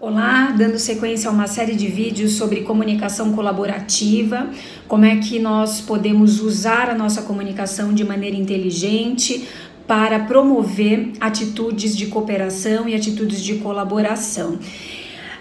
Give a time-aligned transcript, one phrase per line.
[0.00, 4.48] Olá, dando sequência a uma série de vídeos sobre comunicação colaborativa,
[4.86, 9.48] como é que nós podemos usar a nossa comunicação de maneira inteligente
[9.88, 14.60] para promover atitudes de cooperação e atitudes de colaboração.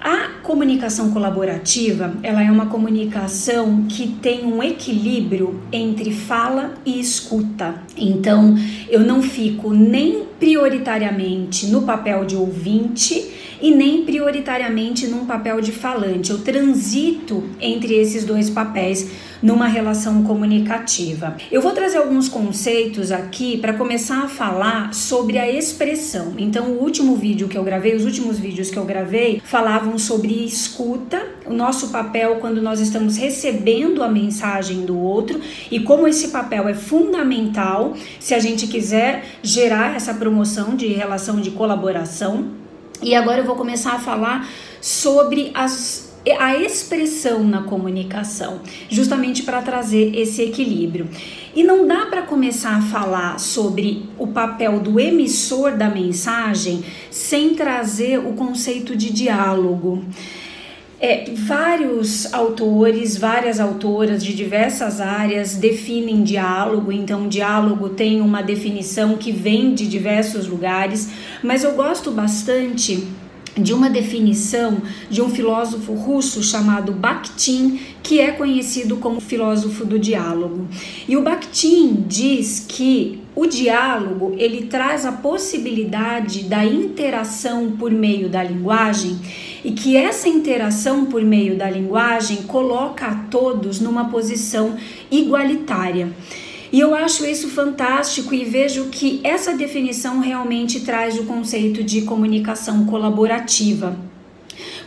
[0.00, 7.74] A comunicação colaborativa, ela é uma comunicação que tem um equilíbrio entre fala e escuta.
[7.98, 8.56] Então,
[8.88, 13.30] eu não fico nem prioritariamente no papel de ouvinte
[13.60, 16.30] e nem prioritariamente num papel de falante.
[16.30, 19.10] Eu transito entre esses dois papéis
[19.42, 21.36] numa relação comunicativa.
[21.50, 26.34] Eu vou trazer alguns conceitos aqui para começar a falar sobre a expressão.
[26.38, 30.44] Então, o último vídeo que eu gravei, os últimos vídeos que eu gravei, falavam sobre
[30.44, 36.28] escuta, o nosso papel quando nós estamos recebendo a mensagem do outro e como esse
[36.28, 42.48] papel é fundamental se a gente quiser gerar essa promoção de relação de colaboração.
[43.02, 44.48] E agora eu vou começar a falar
[44.80, 51.08] sobre as a expressão na comunicação, justamente para trazer esse equilíbrio.
[51.54, 57.54] E não dá para começar a falar sobre o papel do emissor da mensagem sem
[57.54, 60.04] trazer o conceito de diálogo.
[61.02, 69.16] É, vários autores, várias autoras de diversas áreas definem diálogo, então diálogo tem uma definição
[69.16, 71.10] que vem de diversos lugares,
[71.42, 73.08] mas eu gosto bastante
[73.56, 79.98] de uma definição de um filósofo russo chamado Bakhtin, que é conhecido como filósofo do
[79.98, 80.68] diálogo.
[81.08, 88.28] E o Bakhtin diz que o diálogo, ele traz a possibilidade da interação por meio
[88.28, 89.18] da linguagem
[89.64, 94.76] e que essa interação por meio da linguagem coloca a todos numa posição
[95.10, 96.12] igualitária.
[96.72, 102.02] E eu acho isso fantástico e vejo que essa definição realmente traz o conceito de
[102.02, 104.09] comunicação colaborativa.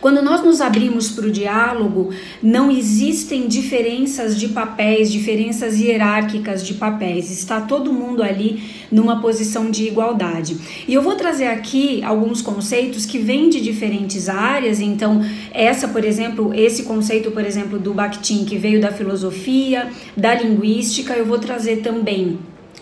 [0.03, 2.09] Quando nós nos abrimos para o diálogo,
[2.41, 7.31] não existem diferenças de papéis, diferenças hierárquicas de papéis.
[7.31, 10.57] Está todo mundo ali numa posição de igualdade.
[10.89, 14.81] E eu vou trazer aqui alguns conceitos que vêm de diferentes áreas.
[14.81, 15.21] Então,
[15.53, 19.87] essa, por exemplo, esse conceito, por exemplo, do Bakhtin, que veio da filosofia,
[20.17, 22.39] da linguística, eu vou trazer também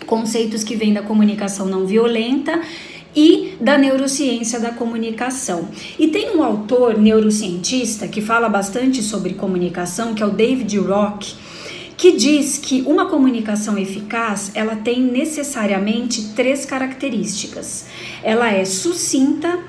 [0.08, 2.60] conceitos que vêm da comunicação não violenta
[3.16, 5.68] e da neurociência da comunicação.
[6.00, 11.36] E tem um autor neurocientista que fala bastante sobre comunicação, que é o David Rock,
[11.98, 17.86] que diz que uma comunicação eficaz, ela tem necessariamente três características.
[18.24, 19.60] Ela é sucinta,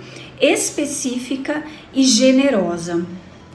[0.41, 1.63] específica
[1.95, 3.05] e generosa.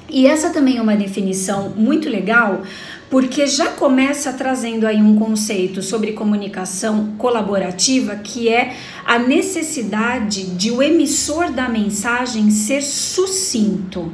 [0.09, 2.61] E essa também é uma definição muito legal,
[3.09, 8.75] porque já começa trazendo aí um conceito sobre comunicação colaborativa, que é
[9.05, 14.11] a necessidade de o emissor da mensagem ser sucinto.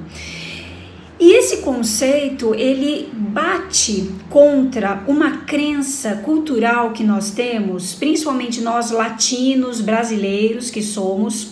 [1.19, 9.79] E esse conceito, ele bate contra uma crença cultural que nós temos, principalmente nós latinos,
[9.79, 11.51] brasileiros que somos,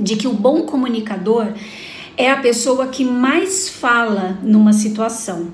[0.00, 1.52] de que o bom comunicador
[2.16, 5.48] é a pessoa que mais fala numa situação.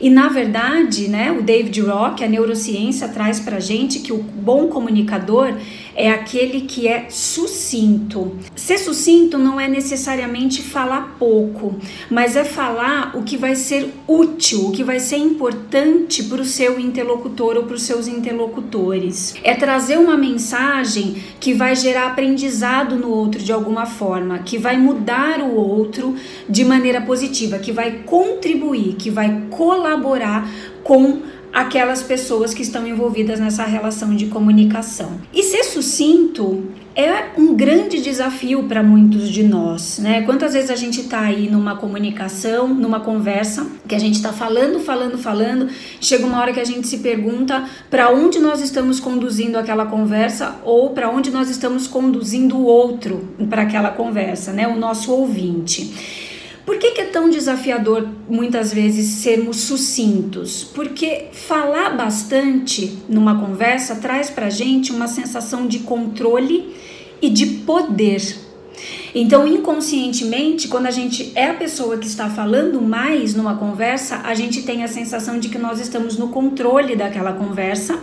[0.00, 4.68] E na verdade, né, o David Rock, a neurociência traz pra gente que o bom
[4.68, 5.54] comunicador
[5.96, 8.36] é aquele que é sucinto.
[8.54, 11.74] Ser sucinto não é necessariamente falar pouco,
[12.10, 16.44] mas é falar o que vai ser útil, o que vai ser importante para o
[16.44, 19.34] seu interlocutor ou para os seus interlocutores.
[19.42, 24.76] É trazer uma mensagem que vai gerar aprendizado no outro de alguma forma, que vai
[24.76, 26.14] mudar o outro
[26.48, 30.46] de maneira positiva, que vai contribuir, que vai colaborar
[30.84, 31.22] com
[31.56, 35.12] aquelas pessoas que estão envolvidas nessa relação de comunicação.
[35.32, 40.20] E ser sucinto é um grande desafio para muitos de nós, né?
[40.20, 44.80] Quantas vezes a gente está aí numa comunicação, numa conversa, que a gente está falando,
[44.80, 45.68] falando, falando,
[45.98, 50.56] chega uma hora que a gente se pergunta para onde nós estamos conduzindo aquela conversa
[50.62, 54.68] ou para onde nós estamos conduzindo o outro para aquela conversa, né?
[54.68, 56.25] O nosso ouvinte.
[56.66, 60.64] Por que, que, é tão desafiador muitas vezes sermos sucintos?
[60.64, 66.74] Porque falar bastante numa conversa traz pra gente uma sensação de controle
[67.22, 68.20] e de poder.
[69.14, 74.34] Então, inconscientemente, quando a gente é a pessoa que está falando mais numa conversa, a
[74.34, 77.96] gente tem a sensação de que nós estamos no controle daquela conversa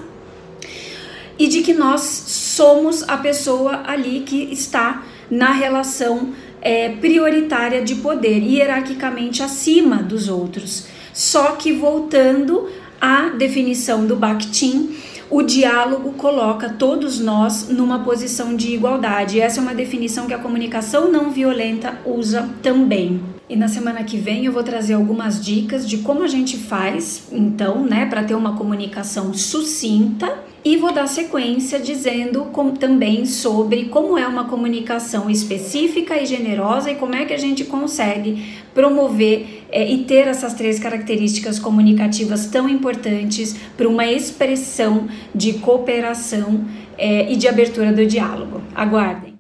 [1.38, 7.96] e de que nós somos a pessoa ali que está na relação é, prioritária de
[7.96, 10.88] poder, hierarquicamente acima dos outros.
[11.14, 12.70] Só que voltando
[13.00, 14.96] à definição do Bakhtin,
[15.30, 19.42] o diálogo coloca todos nós numa posição de igualdade.
[19.42, 23.33] Essa é uma definição que a comunicação não violenta usa também.
[23.54, 27.28] E na semana que vem eu vou trazer algumas dicas de como a gente faz,
[27.32, 33.86] então, né, para ter uma comunicação sucinta e vou dar sequência dizendo com, também sobre
[33.90, 39.66] como é uma comunicação específica e generosa e como é que a gente consegue promover
[39.72, 46.66] é, e ter essas três características comunicativas tão importantes para uma expressão de cooperação
[46.98, 48.64] é, e de abertura do diálogo.
[48.74, 49.33] Aguardem!